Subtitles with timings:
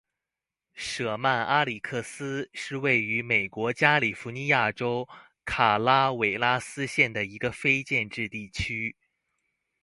[0.73, 5.07] 舍曼阿克里斯是位于美国加利福尼亚州
[5.45, 8.95] 卡拉韦拉斯县的一个非建制地区。